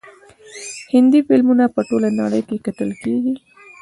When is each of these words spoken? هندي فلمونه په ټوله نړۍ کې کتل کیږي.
هندي 0.93 1.19
فلمونه 1.27 1.65
په 1.75 1.81
ټوله 1.89 2.09
نړۍ 2.21 2.41
کې 2.47 2.57
کتل 2.65 2.89
کیږي. 3.01 3.33